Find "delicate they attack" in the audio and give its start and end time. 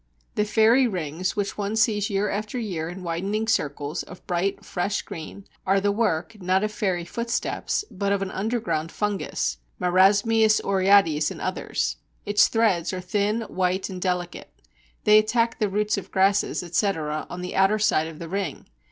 14.01-15.59